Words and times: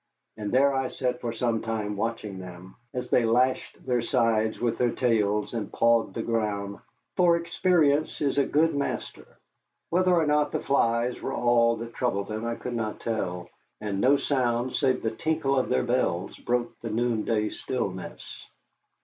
And 0.35 0.51
there 0.51 0.73
I 0.73 0.87
sat 0.87 1.21
for 1.21 1.31
some 1.31 1.61
time 1.61 1.95
watching 1.95 2.39
them 2.39 2.73
as 2.91 3.11
they 3.11 3.23
lashed 3.23 3.85
their 3.85 4.01
sides 4.01 4.59
with 4.59 4.79
their 4.79 4.89
tails 4.89 5.53
and 5.53 5.71
pawed 5.71 6.15
the 6.15 6.23
ground, 6.23 6.79
for 7.15 7.37
experience 7.37 8.19
is 8.19 8.39
a 8.39 8.45
good 8.47 8.73
master. 8.73 9.37
Whether 9.91 10.11
or 10.15 10.25
not 10.25 10.51
the 10.53 10.59
flies 10.59 11.21
were 11.21 11.35
all 11.35 11.75
that 11.75 11.93
troubled 11.93 12.29
them 12.29 12.45
I 12.47 12.55
could 12.55 12.73
not 12.73 12.99
tell, 12.99 13.47
and 13.79 14.01
no 14.01 14.17
sound 14.17 14.73
save 14.73 15.03
the 15.03 15.11
tinkle 15.11 15.55
of 15.55 15.69
their 15.69 15.83
bells 15.83 16.35
broke 16.35 16.79
the 16.79 16.89
noonday 16.89 17.49
stillness. 17.49 18.47